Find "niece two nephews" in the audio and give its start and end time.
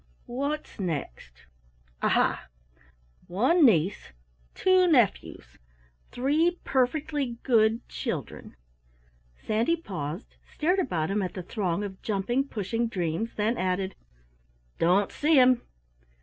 3.63-5.59